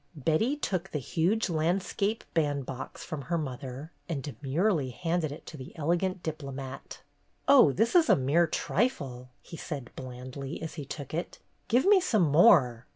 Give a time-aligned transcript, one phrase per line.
[0.15, 5.75] Betty took the huge landscape bandbox from her mother and demurely handed it to the
[5.77, 7.03] elegant diplomat.
[7.47, 11.37] "Oh, this is a mere trifle," he said blandly, as he took it.
[11.67, 12.87] "Give me some more."